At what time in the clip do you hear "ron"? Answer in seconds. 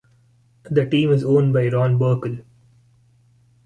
1.67-1.99